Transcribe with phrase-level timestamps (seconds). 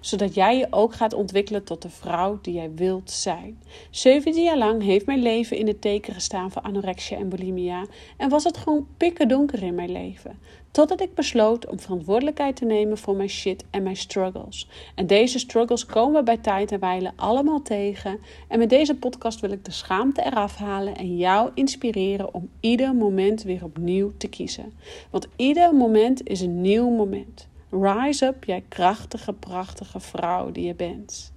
[0.00, 3.58] zodat jij je ook gaat ontwikkelen tot de vrouw die jij wilt zijn.
[3.90, 7.86] 17 jaar lang heeft mijn leven in het teken gestaan van anorexia en bulimia
[8.16, 10.38] en was het gewoon pikken donker in mijn leven.
[10.74, 14.68] Totdat ik besloot om verantwoordelijkheid te nemen voor mijn shit en mijn struggles.
[14.94, 18.18] En deze struggles komen bij tijd en wijle allemaal tegen.
[18.48, 22.94] En met deze podcast wil ik de schaamte eraf halen en jou inspireren om ieder
[22.94, 24.72] moment weer opnieuw te kiezen.
[25.10, 27.48] Want ieder moment is een nieuw moment.
[27.82, 31.32] Rise up, jij krachtige, prachtige vrouw die je bent.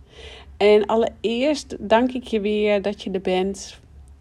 [0.57, 3.79] En allereerst dank ik je weer dat je er bent.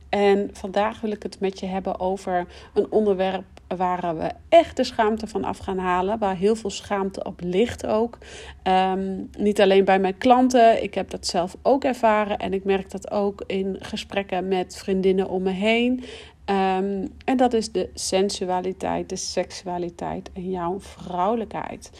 [0.08, 3.44] En vandaag wil ik het met je hebben over een onderwerp
[3.76, 6.18] waar we echt de schaamte van af gaan halen.
[6.18, 8.18] Waar heel veel schaamte op ligt ook.
[8.62, 10.82] Ehm, niet alleen bij mijn klanten.
[10.82, 12.38] Ik heb dat zelf ook ervaren.
[12.38, 16.04] En ik merk dat ook in gesprekken met vriendinnen om me heen.
[16.46, 21.90] Ehm, en dat is de sensualiteit, de seksualiteit en jouw vrouwelijkheid.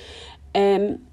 [0.50, 1.06] En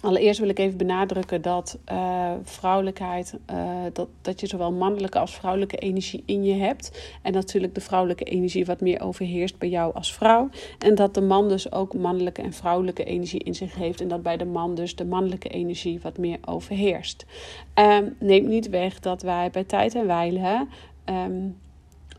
[0.00, 5.34] allereerst wil ik even benadrukken dat uh, vrouwelijkheid, uh, dat, dat je zowel mannelijke als
[5.34, 7.18] vrouwelijke energie in je hebt.
[7.22, 10.48] En natuurlijk de vrouwelijke energie wat meer overheerst bij jou als vrouw.
[10.78, 14.00] En dat de man dus ook mannelijke en vrouwelijke energie in zich heeft.
[14.00, 17.26] En dat bij de man dus de mannelijke energie wat meer overheerst.
[17.74, 20.66] Um, neemt niet weg dat wij bij tijd en wijle.
[21.04, 21.56] Um,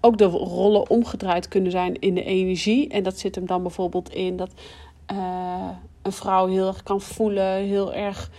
[0.07, 2.89] ook de rollen omgedraaid kunnen zijn in de energie.
[2.89, 4.51] En dat zit hem dan bijvoorbeeld in dat
[5.11, 5.69] uh,
[6.01, 8.31] een vrouw heel erg kan voelen, heel erg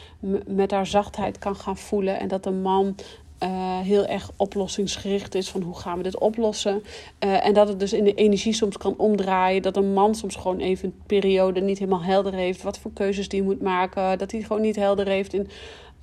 [0.46, 2.20] met haar zachtheid kan gaan voelen.
[2.20, 2.94] En dat een man
[3.42, 6.82] uh, heel erg oplossingsgericht is van hoe gaan we dit oplossen.
[7.24, 9.62] Uh, en dat het dus in de energie soms kan omdraaien.
[9.62, 13.28] Dat een man soms gewoon even een periode niet helemaal helder heeft wat voor keuzes
[13.28, 14.18] die moet maken.
[14.18, 15.48] Dat hij gewoon niet helder heeft in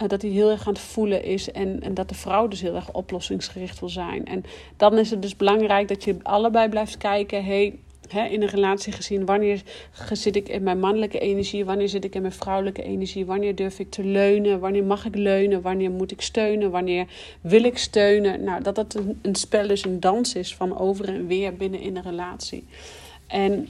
[0.02, 1.52] uh, dat hij heel erg aan het voelen is.
[1.52, 4.26] En, en dat de vrouw dus heel erg oplossingsgericht wil zijn.
[4.26, 4.44] En
[4.78, 7.46] dan is het dus belangrijk dat je allebei blijft kijken.
[7.46, 7.74] Hey,
[8.14, 9.62] in een relatie gezien, wanneer
[10.12, 13.80] zit ik in mijn mannelijke energie, wanneer zit ik in mijn vrouwelijke energie, wanneer durf
[13.80, 17.08] ik te leunen, wanneer mag ik leunen, wanneer moet ik steunen, wanneer
[17.42, 18.44] wil ik steunen.
[18.44, 21.80] Nou, dat het een, een spel is, een dans is van over en weer binnen
[21.80, 22.64] in een relatie.
[23.28, 23.68] En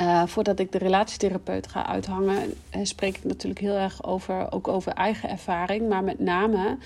[0.00, 4.68] uh, voordat ik de relatietherapeut ga uithangen, uh, spreek ik natuurlijk heel erg over, ook
[4.68, 5.88] over eigen ervaring.
[5.88, 6.78] Maar met name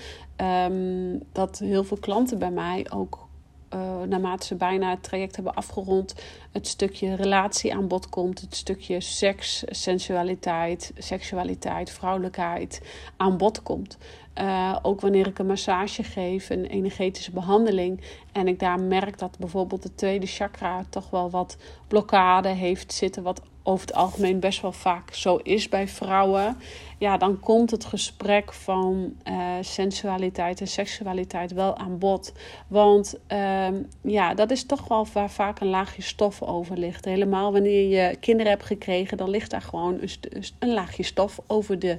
[0.69, 3.26] um, dat heel veel klanten bij mij ook
[3.73, 6.15] uh, naarmate ze bijna het traject hebben afgerond,
[6.51, 8.41] het stukje relatie aan bod komt.
[8.41, 12.81] Het stukje seks, sensualiteit, seksualiteit, vrouwelijkheid
[13.17, 13.97] aan bod komt.
[14.41, 18.01] Uh, ook wanneer ik een massage geef, een energetische behandeling.
[18.31, 21.57] En ik daar merk dat bijvoorbeeld de tweede chakra toch wel wat
[21.87, 23.23] blokkade heeft zitten.
[23.23, 26.57] Wat over het algemeen best wel vaak zo is bij vrouwen.
[26.97, 32.33] Ja, dan komt het gesprek van uh, sensualiteit en seksualiteit wel aan bod.
[32.67, 33.67] Want uh,
[34.01, 37.05] ja, dat is toch wel waar vaak een laagje stof over ligt.
[37.05, 41.79] Helemaal wanneer je kinderen hebt gekregen, dan ligt daar gewoon een, een laagje stof over
[41.79, 41.97] de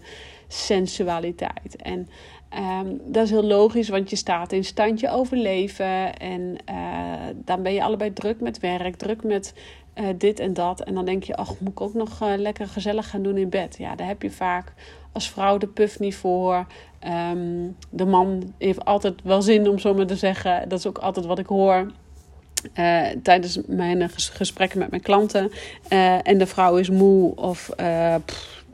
[0.48, 1.76] sensualiteit.
[1.76, 2.08] En
[2.58, 6.18] um, dat is heel logisch, want je staat in standje overleven.
[6.18, 9.54] En uh, dan ben je allebei druk met werk, druk met
[10.00, 10.80] uh, dit en dat.
[10.80, 13.48] En dan denk je, ach, moet ik ook nog uh, lekker gezellig gaan doen in
[13.48, 13.76] bed.
[13.78, 14.72] Ja, daar heb je vaak
[15.12, 16.66] als vrouw de puff niet voor.
[17.32, 20.68] Um, de man heeft altijd wel zin om zo maar te zeggen.
[20.68, 21.90] Dat is ook altijd wat ik hoor.
[22.74, 25.50] Uh, tijdens mijn gesprekken met mijn klanten.
[26.22, 27.70] en de vrouw is moe of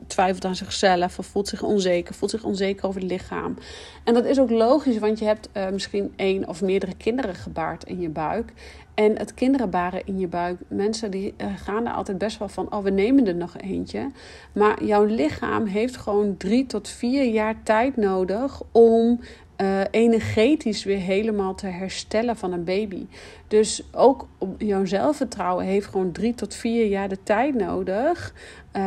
[0.07, 3.57] twijfelt aan zichzelf of voelt zich onzeker, voelt zich onzeker over het lichaam.
[4.03, 7.83] En dat is ook logisch, want je hebt uh, misschien één of meerdere kinderen gebaard
[7.83, 8.53] in je buik.
[8.93, 12.47] En het kinderen baren in je buik, mensen die uh, gaan er altijd best wel
[12.47, 14.11] van, oh we nemen er nog eentje.
[14.51, 19.19] Maar jouw lichaam heeft gewoon drie tot vier jaar tijd nodig om
[19.57, 23.05] uh, energetisch weer helemaal te herstellen van een baby.
[23.47, 24.27] Dus ook
[24.57, 28.33] jouw zelfvertrouwen heeft gewoon drie tot vier jaar de tijd nodig
[28.73, 28.81] uh,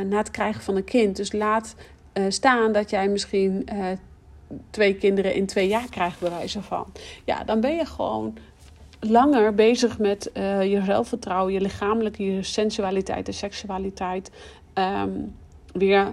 [0.00, 1.16] na het krijgen van een kind.
[1.16, 1.74] Dus laat
[2.14, 3.68] uh, staan dat jij misschien
[4.70, 6.86] twee kinderen in twee jaar krijgt, bij wijze van.
[7.24, 8.36] Ja, dan ben je gewoon
[9.00, 14.30] langer bezig met je zelfvertrouwen, je lichamelijke, je sensualiteit en seksualiteit
[14.74, 15.34] um,
[15.72, 16.06] weer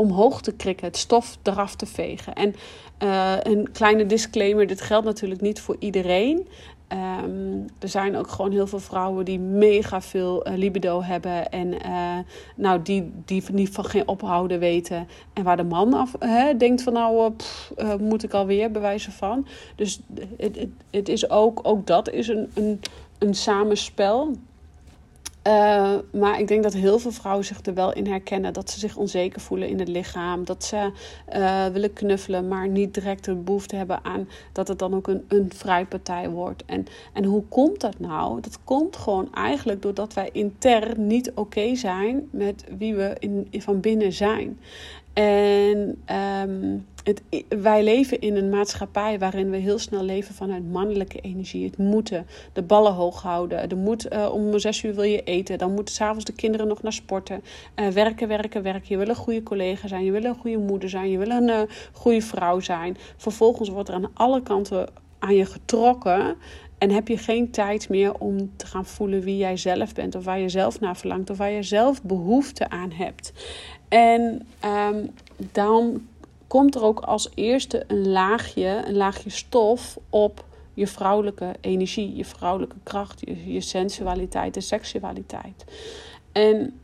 [0.00, 2.34] omhoog te krikken, het stof eraf te vegen.
[2.34, 2.54] En
[3.02, 6.48] uh, een kleine disclaimer: dit geldt natuurlijk niet voor iedereen.
[6.92, 11.50] Um, er zijn ook gewoon heel veel vrouwen die mega veel uh, libido hebben.
[11.50, 12.18] En uh,
[12.56, 13.42] nou, die, die
[13.72, 15.08] van geen ophouden weten.
[15.32, 17.32] En waar de man af, hè, denkt van nou,
[18.00, 19.46] moet ik alweer bewijzen van.
[19.76, 20.00] Dus
[20.36, 22.80] het, het, het, is ook, ook dat is een, een,
[23.18, 24.36] een samenspel.
[25.46, 28.52] Uh, maar ik denk dat heel veel vrouwen zich er wel in herkennen.
[28.52, 30.44] Dat ze zich onzeker voelen in het lichaam.
[30.44, 30.90] Dat ze
[31.36, 35.24] uh, willen knuffelen, maar niet direct de behoefte hebben aan dat het dan ook een,
[35.28, 36.64] een vrijpartij wordt.
[36.64, 38.40] En, en hoe komt dat nou?
[38.40, 43.80] Dat komt gewoon eigenlijk doordat wij intern niet oké zijn met wie we in, van
[43.80, 44.60] binnen zijn.
[45.12, 46.02] En
[46.46, 51.64] um, het, wij leven in een maatschappij waarin we heel snel leven vanuit mannelijke energie.
[51.64, 53.68] Het moeten, de ballen hoog houden.
[53.68, 55.58] De moet, uh, om zes uur wil je eten.
[55.58, 57.42] Dan moeten s'avonds de kinderen nog naar sporten.
[57.76, 58.88] Uh, werken, werken, werken.
[58.88, 60.04] Je wil een goede collega zijn.
[60.04, 61.10] Je wil een goede moeder zijn.
[61.10, 62.96] Je wil een goede vrouw zijn.
[63.16, 66.36] Vervolgens wordt er aan alle kanten aan je getrokken.
[66.80, 70.24] En heb je geen tijd meer om te gaan voelen wie jij zelf bent, of
[70.24, 73.32] waar je zelf naar verlangt, of waar je zelf behoefte aan hebt.
[73.88, 75.10] En um,
[75.52, 76.06] dan
[76.46, 80.44] komt er ook als eerste een laagje, een laagje stof op
[80.74, 85.64] je vrouwelijke energie, je vrouwelijke kracht, je, je sensualiteit en seksualiteit.
[86.32, 86.79] En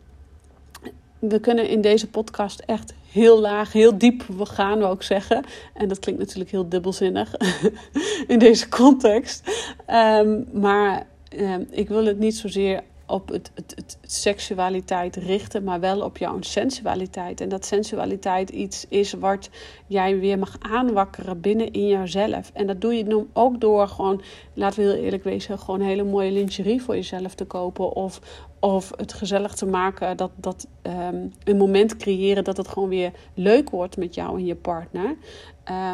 [1.28, 5.44] we kunnen in deze podcast echt heel laag, heel diep gaan, we ook zeggen.
[5.74, 7.34] En dat klinkt natuurlijk heel dubbelzinnig
[8.32, 9.42] in deze context.
[9.90, 11.06] Um, maar
[11.38, 16.36] um, ik wil het niet zozeer op het, het, seksualiteit richten, maar wel op jouw
[16.40, 17.40] sensualiteit.
[17.40, 19.50] En dat sensualiteit iets is wat
[19.86, 22.50] jij weer mag aanwakkeren binnen in jouzelf.
[22.52, 24.22] En dat doe je ook door gewoon,
[24.54, 27.92] laten we heel eerlijk wezen, gewoon hele mooie lingerie voor jezelf te kopen.
[27.92, 28.20] Of,
[28.60, 33.12] of het gezellig te maken, dat, dat um, een moment creëren dat het gewoon weer
[33.34, 35.16] leuk wordt met jou en je partner.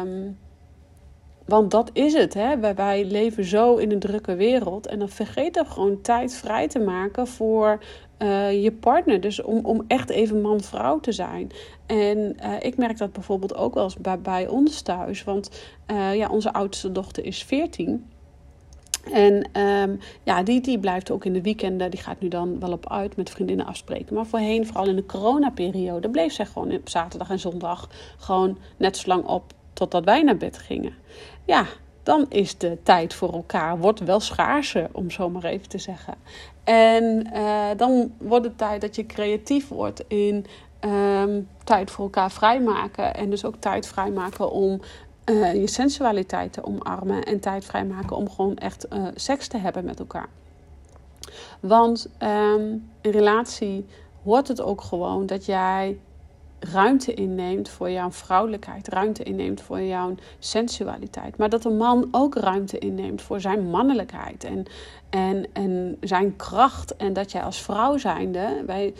[0.01, 0.37] Um,
[1.45, 2.33] want dat is het.
[2.33, 2.73] Hè?
[2.75, 4.87] Wij, leven zo in een drukke wereld.
[4.87, 7.83] En dan vergeet er gewoon tijd vrij te maken voor
[8.19, 9.21] uh, je partner.
[9.21, 11.51] Dus om, om echt even man-vrouw te zijn.
[11.85, 15.23] En uh, ik merk dat bijvoorbeeld ook wel eens bij, ons thuis.
[15.23, 18.05] Want uh, ja, onze oudste dochter is 14.
[19.11, 21.91] En um, ja, die, die blijft ook in de weekenden.
[21.91, 24.15] Die gaat nu dan wel op uit met vriendinnen afspreken.
[24.15, 28.97] Maar voorheen, vooral in de coronaperiode, bleef zij gewoon op zaterdag en zondag gewoon net
[28.97, 30.93] zo lang op totdat wij naar bed gingen.
[31.45, 31.65] Ja,
[32.03, 36.13] dan is de tijd voor elkaar wordt wel schaarser, om zo maar even te zeggen.
[36.63, 40.45] En uh, dan wordt het tijd dat je creatief wordt in
[40.81, 43.13] um, tijd voor elkaar vrijmaken.
[43.15, 44.81] En dus ook tijd vrijmaken om
[45.25, 47.23] uh, je sensualiteit te omarmen.
[47.23, 50.29] En tijd vrijmaken om gewoon echt uh, seks te hebben met elkaar.
[51.59, 53.85] Want um, in relatie
[54.23, 55.97] hoort het ook gewoon dat jij
[56.71, 61.37] ruimte inneemt voor jouw vrouwelijkheid, ruimte inneemt voor jouw sensualiteit.
[61.37, 64.65] Maar dat een man ook ruimte inneemt voor zijn mannelijkheid en,
[65.09, 66.95] en, en zijn kracht.
[66.95, 68.93] En dat jij als vrouw zijnde, wij,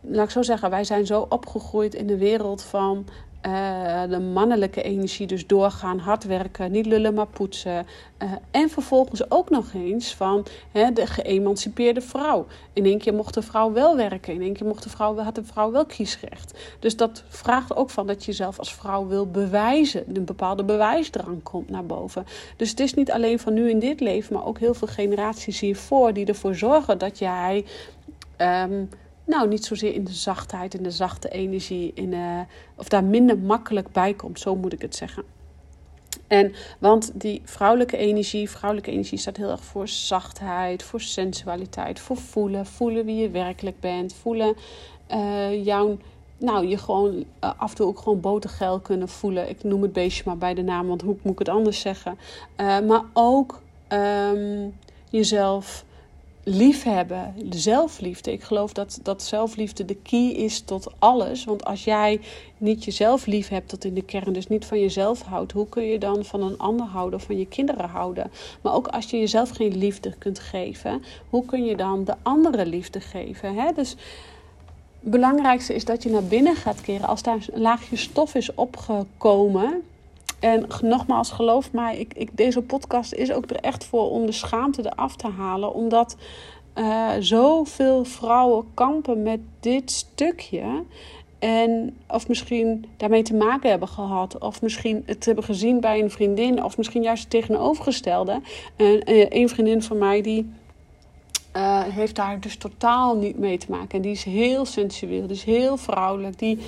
[0.00, 3.06] laat ik zo zeggen, wij zijn zo opgegroeid in de wereld van
[3.46, 7.86] uh, de mannelijke energie, dus doorgaan, hard werken, niet lullen maar poetsen.
[8.22, 12.46] Uh, en vervolgens ook nog eens van hè, de geëmancipeerde vrouw.
[12.72, 15.34] In één keer mocht de vrouw wel werken, in één keer mocht de vrouw, had
[15.34, 16.58] de vrouw wel kiesrecht.
[16.78, 20.04] Dus dat vraagt ook van dat je jezelf als vrouw wil bewijzen.
[20.16, 22.26] Een bepaalde bewijsdrang komt naar boven.
[22.56, 25.60] Dus het is niet alleen van nu in dit leven, maar ook heel veel generaties
[25.60, 27.64] hiervoor die ervoor zorgen dat jij.
[28.38, 28.88] Um,
[29.24, 32.40] nou, niet zozeer in de zachtheid, in de zachte energie, in, uh,
[32.76, 35.24] of daar minder makkelijk bij komt, zo moet ik het zeggen.
[36.26, 42.16] En want die vrouwelijke energie, vrouwelijke energie staat heel erg voor zachtheid, voor sensualiteit, voor
[42.16, 44.56] voelen, voelen wie je werkelijk bent, voelen
[45.10, 45.98] uh, jouw,
[46.38, 49.48] nou, je gewoon uh, af en toe ook gewoon botergeil kunnen voelen.
[49.48, 52.18] Ik noem het beestje maar bij de naam, want hoe moet ik het anders zeggen?
[52.86, 54.74] maar ook um,
[55.10, 55.84] jezelf
[56.44, 58.32] liefhebben, de zelfliefde.
[58.32, 61.44] Ik geloof dat, dat zelfliefde de key is tot alles.
[61.44, 62.20] Want als jij
[62.58, 65.84] niet jezelf lief hebt tot in de kern, dus niet van jezelf houdt, hoe kun
[65.84, 68.30] je dan van een ander houden of van je kinderen houden?
[68.60, 72.66] Maar ook als je jezelf geen liefde kunt geven, hoe kun je dan de andere
[72.66, 73.54] liefde geven?
[73.54, 73.72] Hè?
[73.72, 73.90] Dus
[75.00, 77.08] het belangrijkste is dat je naar binnen gaat keren.
[77.08, 79.82] Als daar een laagje stof is opgekomen,
[80.44, 84.32] en nogmaals, geloof mij, ik, ik, deze podcast is ook er echt voor om de
[84.32, 85.74] schaamte eraf te halen.
[85.74, 86.16] Omdat
[86.74, 90.82] uh, zoveel vrouwen kampen met dit stukje.
[91.38, 94.38] En of misschien daarmee te maken hebben gehad.
[94.38, 96.64] Of misschien het hebben gezien bij een vriendin.
[96.64, 98.40] Of misschien juist het tegenovergestelde.
[98.76, 100.52] En uh, een vriendin van mij die.
[101.56, 103.90] Uh, heeft daar dus totaal niet mee te maken.
[103.90, 106.38] En die is heel sensueel, die is heel vrouwelijk.
[106.38, 106.58] Die,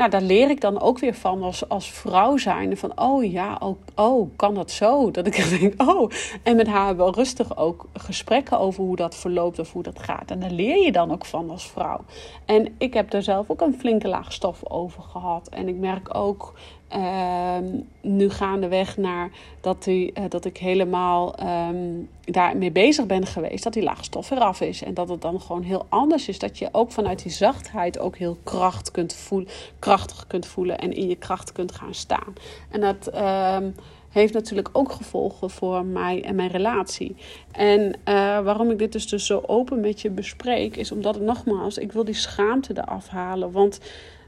[0.00, 2.76] nou, daar leer ik dan ook weer van als, als vrouw zijn.
[2.76, 5.10] Van, oh ja, oh, oh, kan dat zo?
[5.10, 6.10] Dat ik denk, oh.
[6.42, 10.30] En met haar wel rustig ook gesprekken over hoe dat verloopt of hoe dat gaat.
[10.30, 12.00] En daar leer je dan ook van als vrouw.
[12.44, 15.48] En ik heb daar zelf ook een flinke laag stof over gehad.
[15.48, 16.52] En ik merk ook
[16.96, 17.56] uh,
[18.00, 19.30] nu gaandeweg naar
[19.60, 21.34] dat, die, uh, dat ik helemaal
[21.68, 24.82] um, daarmee bezig ben geweest, dat die laagstof eraf is.
[24.82, 26.38] En dat het dan gewoon heel anders is.
[26.38, 30.92] Dat je ook vanuit die zachtheid ook heel kracht kunt voelen, krachtig kunt voelen en
[30.92, 32.34] in je kracht kunt gaan staan.
[32.70, 33.14] En dat.
[33.14, 33.74] Um,
[34.10, 37.16] heeft natuurlijk ook gevolgen voor mij en mijn relatie.
[37.52, 37.94] En uh,
[38.40, 41.92] waarom ik dit dus, dus zo open met je bespreek, is omdat ik nogmaals, ik
[41.92, 43.52] wil die schaamte eraf halen.
[43.52, 43.80] Want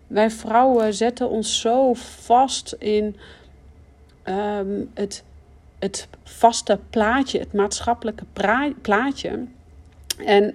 [0.06, 3.16] wij vrouwen zetten ons zo vast in
[4.24, 5.24] um, het,
[5.78, 8.24] het vaste plaatje, het maatschappelijke
[8.82, 9.44] plaatje.
[10.24, 10.54] En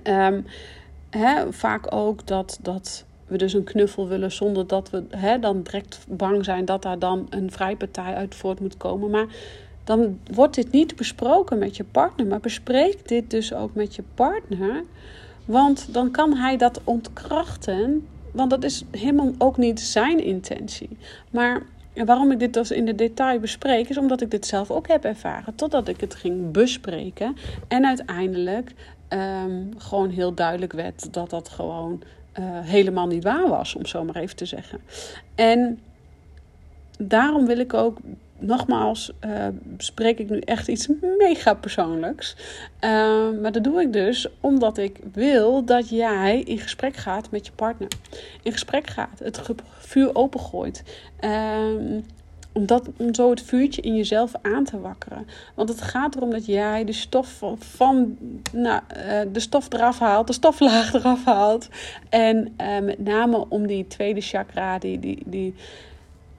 [1.10, 2.60] hè, vaak ook dat.
[2.62, 7.00] dat we dus een knuffel willen zonder dat we dan direct bang zijn dat daar
[7.00, 9.10] dan een vrijpartij uit voort moet komen.
[9.10, 9.26] Maar
[9.84, 14.04] dan wordt dit niet besproken met je partner, maar bespreek dit dus ook met je
[14.14, 14.84] partner.
[15.46, 20.98] Want dan kan hij dat ontkrachten, want dat is helemaal ook niet zijn intentie.
[21.32, 21.62] Maar
[22.06, 25.04] waarom ik dit dus in de detail bespreek, is omdat ik dit zelf ook heb
[25.04, 25.56] ervaren.
[25.56, 27.36] Totdat ik het ging bespreken.
[27.68, 28.74] En uiteindelijk
[29.10, 32.02] um, gewoon heel duidelijk werd dat dat gewoon
[32.40, 34.80] uh, helemaal niet waar was, om zo maar even te zeggen.
[35.36, 35.80] En
[36.98, 37.98] daarom wil ik ook,
[38.40, 42.36] nogmaals, uh, spreek ik nu echt iets mega persoonlijks.
[42.82, 42.90] Uh,
[43.42, 47.52] maar dat doe ik dus omdat ik wil dat jij in gesprek gaat met je
[47.52, 47.90] partner.
[48.44, 49.42] In gesprek gaat, het
[49.78, 50.84] vuur opengooit.
[51.22, 52.02] Uh,
[52.52, 55.28] om, dat, zo het vuurtje in jezelf aan te wakkeren.
[55.56, 58.18] Want het gaat erom dat jij de stof van,
[58.52, 61.70] nou, uh, de stof eraf haalt, de stoflaag eraf haalt.
[62.10, 62.54] En
[62.84, 65.56] met name om die tweede chakra, die, die,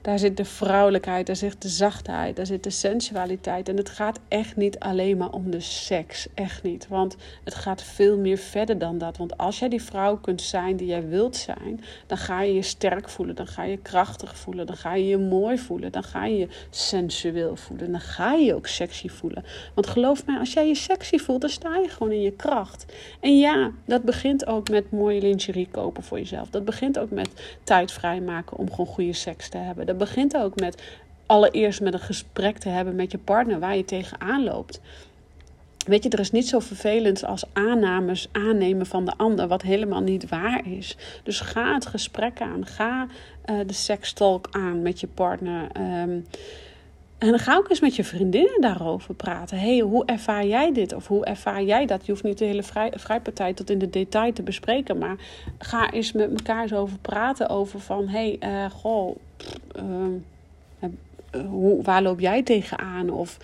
[0.01, 3.69] daar zit de vrouwelijkheid, daar zit de zachtheid, daar zit de sensualiteit.
[3.69, 6.27] En het gaat echt niet alleen maar om de seks.
[6.33, 6.87] Echt niet.
[6.87, 9.17] Want het gaat veel meer verder dan dat.
[9.17, 12.61] Want als jij die vrouw kunt zijn die jij wilt zijn, dan ga je je
[12.61, 13.35] sterk voelen.
[13.35, 14.65] Dan ga je krachtig voelen.
[14.65, 15.91] Dan ga je je mooi voelen.
[15.91, 17.91] Dan ga je je sensueel voelen.
[17.91, 19.43] Dan ga je je ook sexy voelen.
[19.73, 22.85] Want geloof mij, als jij je sexy voelt, dan sta je gewoon in je kracht.
[23.19, 26.49] En ja, dat begint ook met mooie lingerie kopen voor jezelf.
[26.49, 30.55] Dat begint ook met tijd vrijmaken om gewoon goede seks te hebben dat begint ook
[30.55, 30.81] met
[31.25, 34.81] allereerst met een gesprek te hebben met je partner waar je tegenaan loopt.
[35.85, 40.01] Weet je, er is niet zo vervelend als aannames aannemen van de ander, wat helemaal
[40.01, 40.97] niet waar is.
[41.23, 42.65] Dus ga het gesprek aan.
[42.65, 43.07] Ga
[43.45, 45.67] uh, de sekstalk aan met je partner.
[45.77, 46.25] Um,
[47.17, 49.59] en ga ook eens met je vriendinnen daarover praten.
[49.59, 50.93] hey, hoe ervaar jij dit?
[50.93, 52.05] Of hoe ervaar jij dat?
[52.05, 54.97] Je hoeft niet de hele vrij, vrijpartij tot in de detail te bespreken.
[54.97, 55.15] Maar
[55.57, 57.49] ga eens met elkaar eens over praten.
[57.49, 59.15] Over van, hey, uh, goh,
[59.75, 63.09] uh, hoe, waar loop jij tegenaan?
[63.09, 63.37] Of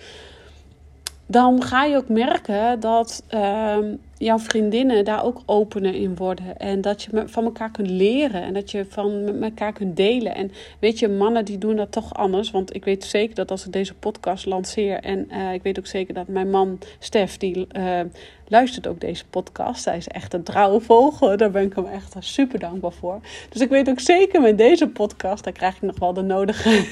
[1.26, 3.78] dan ga je ook merken dat uh,
[4.18, 6.58] jouw vriendinnen daar ook opener in worden.
[6.58, 10.34] En dat je van elkaar kunt leren en dat je van elkaar kunt delen.
[10.34, 12.50] En weet je, mannen die doen dat toch anders.
[12.50, 15.00] Want ik weet zeker dat als ik deze podcast lanceer.
[15.00, 18.00] En uh, ik weet ook zeker dat mijn man Stef, die uh,
[18.48, 19.84] luistert ook deze podcast.
[19.84, 21.36] Hij is echt een trouwe vogel.
[21.36, 23.20] Daar ben ik hem echt super dankbaar voor.
[23.48, 26.84] Dus ik weet ook zeker met deze podcast, daar krijg ik nog wel de nodige.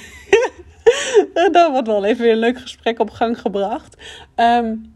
[1.52, 3.96] dat wordt wel even weer een leuk gesprek op gang gebracht.
[4.36, 4.93] Um,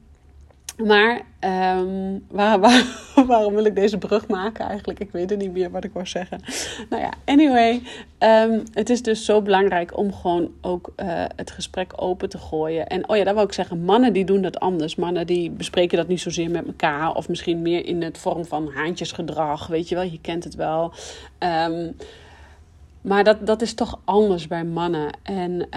[0.87, 1.23] maar
[2.31, 2.85] waar,
[3.27, 5.01] waarom wil ik deze brug maken eigenlijk?
[5.01, 6.41] Ik weet het niet meer wat ik wil zeggen.
[6.91, 7.83] Nou ja, anyway.
[8.19, 12.87] Um, het is dus zo belangrijk om gewoon ook uh, het gesprek open te gooien.
[12.87, 13.85] En oh ja, dat wil ik zeggen.
[13.85, 14.97] Mannen die doen dat anders.
[14.97, 17.15] Mannen die bespreken dat niet zozeer met elkaar.
[17.15, 19.67] Of misschien meer in het vorm van haantjesgedrag.
[19.67, 20.93] Weet je wel, je kent het wel.
[21.39, 21.97] Um,
[23.01, 25.11] maar dat, dat is toch anders bij mannen.
[25.23, 25.69] En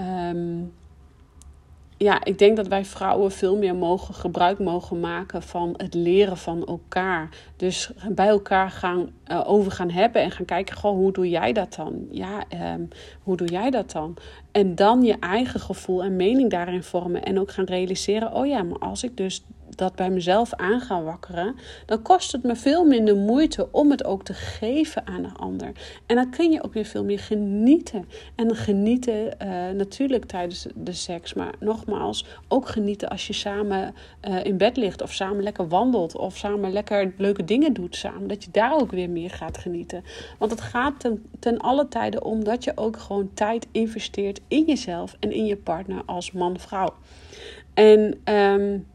[2.02, 6.38] ja, ik denk dat wij vrouwen veel meer mogen gebruik mogen maken van het leren
[6.38, 7.30] van elkaar.
[7.56, 11.54] Dus bij elkaar gaan uh, over gaan hebben en gaan kijken, goh, hoe doe jij
[11.54, 12.08] dat dan?
[12.10, 12.44] Ja,
[12.74, 12.88] um,
[13.24, 14.18] hoe doe jij dat dan?
[14.52, 18.64] En dan je eigen gevoel en mening daarin vormen en ook gaan realiseren, oh ja,
[18.64, 19.44] maar als ik dus
[19.76, 24.06] dat bij mezelf aan gaan wakkeren, dan kost het me veel minder moeite om het
[24.06, 25.72] ook te geven aan de ander.
[26.06, 28.06] En dan kun je ook weer veel meer genieten.
[28.36, 33.94] En genieten uh, natuurlijk tijdens de seks, maar nogmaals, ook genieten als je samen
[34.28, 38.28] uh, in bed ligt of samen lekker wandelt of samen lekker leuke dingen doet samen.
[38.28, 40.04] Dat je daar ook weer meer gaat genieten.
[40.40, 41.10] Want het gaat
[41.40, 45.58] ten, alle tijden om dat je ook gewoon tijd investeert in jezelf en in je
[45.58, 46.94] partner als man-vrouw.
[47.74, 48.86] En um,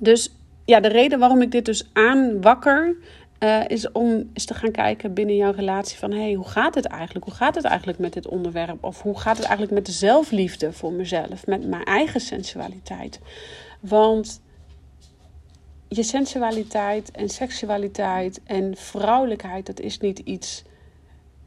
[0.00, 0.32] dus
[0.64, 2.96] ja, de reden waarom ik dit dus aanwakker.
[3.38, 6.12] Uh, is om eens te gaan kijken binnen jouw relatie van...
[6.12, 7.24] hey, hoe gaat het eigenlijk?
[7.24, 8.84] Hoe gaat het eigenlijk met dit onderwerp?
[8.84, 11.46] Of hoe gaat het eigenlijk met de zelfliefde voor mezelf?
[11.46, 13.20] Met mijn eigen sensualiteit?
[13.80, 14.40] Want
[15.88, 19.66] je sensualiteit en seksualiteit en vrouwelijkheid...
[19.66, 20.64] dat is niet iets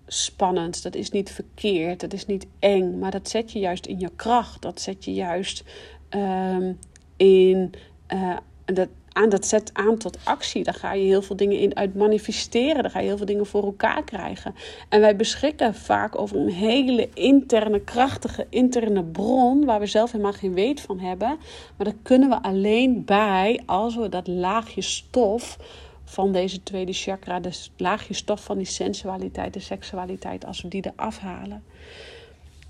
[0.08, 4.00] spannend, dat is niet verkeerd, dat is niet eng, maar dat zet je juist in
[4.00, 4.62] je kracht.
[4.62, 5.64] Dat zet je juist
[6.10, 6.80] um,
[7.18, 7.74] in.
[8.14, 10.64] Uh, dat, aan, dat zet aan tot actie.
[10.64, 12.82] Daar ga je heel veel dingen in uit manifesteren.
[12.82, 14.56] Daar ga je heel veel dingen voor elkaar krijgen.
[14.90, 19.66] En wij beschikken vaak over een hele interne, krachtige interne bron.
[19.66, 21.38] Waar we zelf helemaal geen weet van hebben.
[21.78, 25.58] Maar daar kunnen we alleen bij als we dat laagje stof
[26.04, 30.92] van deze tweede chakra, dus laagje stof van die sensualiteit, de seksualiteit, als we die
[30.94, 31.64] eraf halen.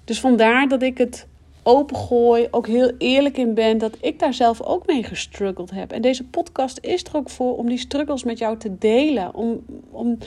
[0.04, 1.28] Dus vandaar dat ik het
[1.64, 5.92] opengooi, ook heel eerlijk in ben dat ik daar zelf ook mee gestruggeld heb.
[5.92, 9.36] En deze podcast is er ook voor om die struggles met jou te delen.
[9.36, 10.18] Om, om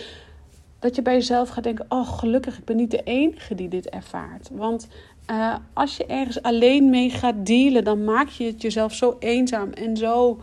[0.79, 3.89] dat je bij jezelf gaat denken: oh, gelukkig, ik ben niet de enige die dit
[3.89, 4.49] ervaart.
[4.53, 4.89] Want
[5.31, 9.73] uh, als je ergens alleen mee gaat dealen, dan maak je het jezelf zo eenzaam
[9.73, 10.41] en zo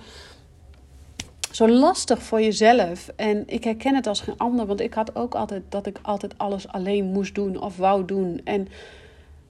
[1.51, 3.09] zo lastig voor jezelf.
[3.15, 6.37] En ik herken het als geen ander, want ik had ook altijd dat ik altijd
[6.37, 8.41] alles alleen moest doen of wou doen.
[8.43, 8.67] En,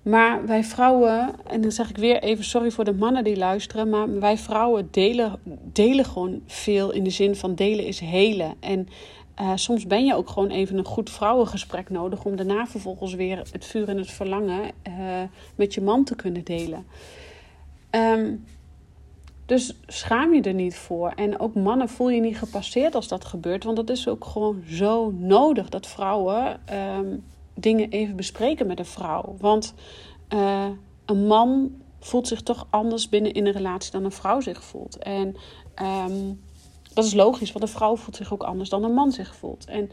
[0.01, 3.89] maar wij vrouwen, en dan zeg ik weer even sorry voor de mannen die luisteren,
[3.89, 5.39] maar wij vrouwen delen,
[5.73, 8.53] delen gewoon veel in de zin van delen is helen.
[8.59, 8.87] En
[9.41, 13.37] uh, soms ben je ook gewoon even een goed vrouwengesprek nodig om daarna vervolgens weer
[13.51, 14.93] het vuur en het verlangen uh,
[15.55, 16.85] met je man te kunnen delen.
[17.91, 18.45] Um,
[19.45, 21.11] dus schaam je er niet voor.
[21.15, 23.63] En ook mannen voel je niet gepasseerd als dat gebeurt.
[23.63, 27.07] Want dat is ook gewoon zo nodig dat vrouwen ehm,
[27.53, 29.35] dingen even bespreken met een vrouw.
[29.39, 29.73] Want
[30.33, 30.67] uh,
[31.05, 34.97] een man voelt zich toch anders binnen in een relatie dan een vrouw zich voelt.
[34.97, 35.35] En
[35.81, 36.41] um,
[36.93, 39.65] dat is logisch, want een vrouw voelt zich ook anders dan een man zich voelt.
[39.65, 39.91] En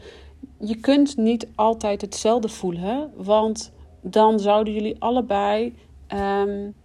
[0.59, 5.75] je kunt niet altijd hetzelfde voelen, want dan zouden jullie allebei
[6.07, 6.75] um,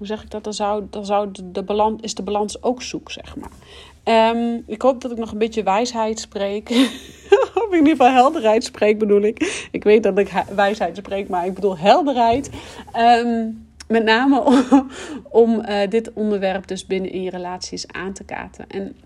[0.00, 0.44] hoe zeg ik dat?
[0.44, 3.50] Dan zou, dan zou de, balans, is de balans ook zoek, zeg maar.
[4.34, 6.68] Um, ik hoop dat ik nog een beetje wijsheid spreek.
[7.70, 9.68] of in ieder geval helderheid spreek, bedoel ik.
[9.70, 12.50] Ik weet dat ik wijsheid spreek, maar ik bedoel helderheid.
[12.96, 14.90] Um, met name om,
[15.30, 18.66] om uh, dit onderwerp dus binnen in je relaties aan te kaarten.
[18.68, 18.96] En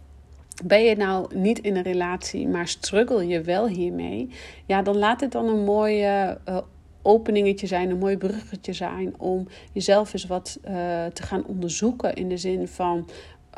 [0.65, 4.31] ben je nou niet in een relatie, maar struggle je wel hiermee?
[4.67, 6.59] Ja, dan laat dit dan een mooie uh,
[7.03, 10.71] openingetje zijn, een mooi bruggetje zijn om jezelf eens wat uh,
[11.13, 12.15] te gaan onderzoeken.
[12.15, 13.09] In de zin van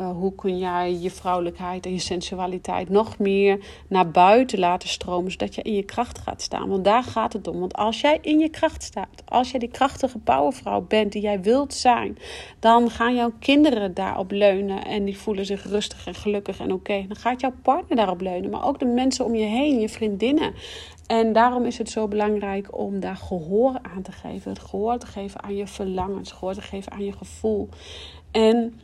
[0.00, 5.30] uh, hoe kun jij je vrouwelijkheid en je sensualiteit nog meer naar buiten laten stromen,
[5.30, 6.68] zodat je in je kracht gaat staan.
[6.68, 7.60] Want daar gaat het om.
[7.60, 11.40] Want als jij in je kracht staat, als jij die krachtige powervrouw bent die jij
[11.40, 12.18] wilt zijn,
[12.58, 17.04] dan gaan jouw kinderen daarop leunen en die voelen zich rustig en gelukkig en oké.
[17.08, 20.54] Dan gaat jouw partner daarop leunen, maar ook de mensen om je heen, je vriendinnen.
[21.06, 24.50] En daarom is het zo belangrijk om daar gehoor aan te geven.
[24.50, 27.68] Het gehoor te geven aan je verlangens, gehoor te geven aan je gevoel.
[28.30, 28.80] En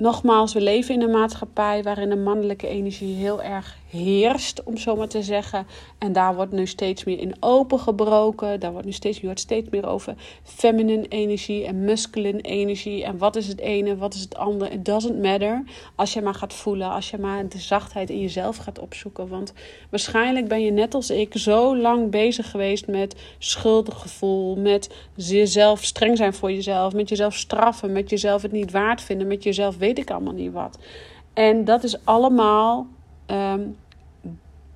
[0.00, 4.96] nogmaals, we leven in een maatschappij waarin de mannelijke energie heel erg heerst, om zo
[4.96, 5.66] maar te zeggen.
[5.98, 8.60] En daar wordt nu steeds meer in opengebroken.
[8.60, 13.04] Daar wordt nu steeds, meer, steeds meer over feminine energie en masculine energie.
[13.04, 14.70] En wat is het ene, wat is het andere.
[14.70, 15.62] It doesn't matter.
[15.94, 19.28] Als je maar gaat voelen, als je maar de zachtheid in jezelf gaat opzoeken.
[19.28, 19.52] Want
[19.90, 26.16] waarschijnlijk ben je net als ik zo lang bezig geweest met schuldgevoel, met jezelf streng
[26.16, 29.98] zijn voor jezelf, met jezelf straffen, met jezelf het niet waard vinden, met jezelf weet
[29.98, 30.78] ik allemaal niet wat.
[31.32, 32.86] En dat is allemaal
[33.30, 33.76] Um,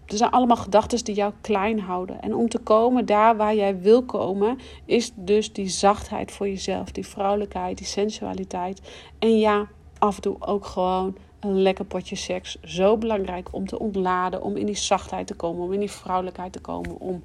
[0.07, 2.23] er zijn allemaal gedachten die jou klein houden.
[2.23, 6.93] En om te komen daar waar jij wil komen, is dus die zachtheid voor jezelf,
[6.93, 8.81] die vrouwelijkheid, die sensualiteit.
[9.19, 9.67] En ja,
[9.99, 12.59] af en toe ook gewoon een lekker potje seks.
[12.63, 16.53] Zo belangrijk om te ontladen, om in die zachtheid te komen, om in die vrouwelijkheid
[16.53, 17.23] te komen, om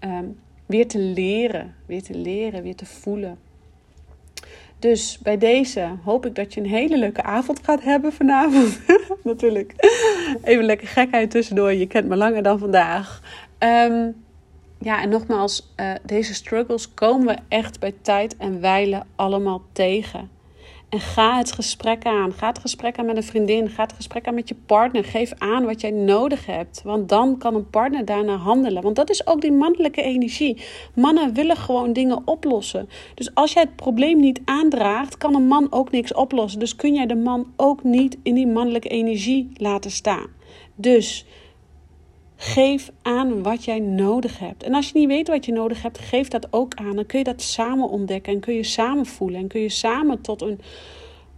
[0.00, 3.38] um, weer te leren, weer te leren, weer te voelen.
[4.78, 8.80] Dus bij deze hoop ik dat je een hele leuke avond gaat hebben vanavond.
[9.22, 9.74] Natuurlijk.
[10.42, 11.72] Even lekker gekheid tussendoor.
[11.72, 13.22] Je kent me langer dan vandaag.
[13.58, 14.14] Um,
[14.80, 20.30] ja, en nogmaals, uh, deze struggles komen we echt bij tijd en wijlen allemaal tegen.
[20.88, 22.32] En ga het gesprek aan.
[22.32, 23.68] Ga het gesprek aan met een vriendin.
[23.68, 25.04] Ga het gesprek aan met je partner.
[25.04, 26.82] Geef aan wat jij nodig hebt.
[26.84, 28.82] Want dan kan een partner daarna handelen.
[28.82, 30.62] Want dat is ook die mannelijke energie.
[30.94, 32.88] Mannen willen gewoon dingen oplossen.
[33.14, 36.60] Dus als jij het probleem niet aandraagt, kan een man ook niks oplossen.
[36.60, 40.26] Dus kun jij de man ook niet in die mannelijke energie laten staan.
[40.74, 41.26] Dus
[42.40, 44.62] Geef aan wat jij nodig hebt.
[44.62, 46.96] En als je niet weet wat je nodig hebt, geef dat ook aan.
[46.96, 49.40] Dan kun je dat samen ontdekken en kun je samen voelen.
[49.40, 50.60] En kun je samen tot, een,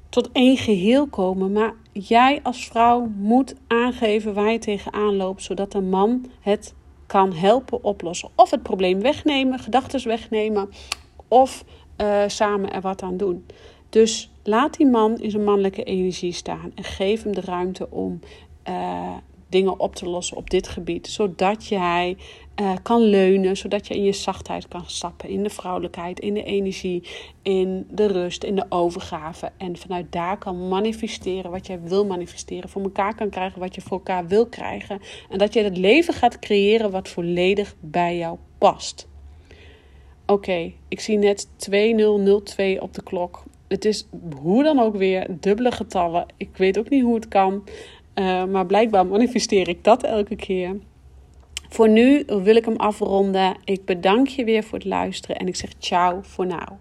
[0.08, 1.52] tot één geheel komen.
[1.52, 6.74] Maar jij als vrouw moet aangeven waar je tegenaan loopt, zodat de man het
[7.06, 8.28] kan helpen oplossen.
[8.34, 10.70] Of het probleem wegnemen, gedachten wegnemen,
[11.28, 11.64] of
[12.00, 13.46] uh, samen er wat aan doen.
[13.88, 18.20] Dus laat die man in zijn mannelijke energie staan en geef hem de ruimte om
[18.68, 19.16] uh,
[19.50, 21.08] dingen op te lossen op dit gebied.
[21.08, 22.16] Zodat jij
[22.60, 26.42] uh, kan leunen, zodat je in je zachtheid kan stappen, in de vrouwelijkheid, in de
[26.42, 27.02] energie,
[27.42, 29.52] in de rust, in de overgave.
[29.56, 33.80] En vanuit daar kan manifesteren wat jij wil manifesteren, voor elkaar kan krijgen wat je
[33.80, 35.00] voor elkaar wil krijgen.
[35.30, 39.08] En dat je het leven gaat creëren wat volledig bij jou past.
[40.26, 43.42] Oké, ik zie net 2002 op de klok.
[43.68, 44.08] Het is
[44.40, 46.26] hoe dan ook weer dubbele getallen.
[46.36, 47.64] Ik weet ook niet hoe het kan.
[48.20, 50.76] Uh, maar blijkbaar manifesteer ik dat elke keer.
[51.68, 53.56] Voor nu wil ik hem afronden.
[53.64, 56.78] Ik bedank je weer voor het luisteren en ik zeg ciao voor nu.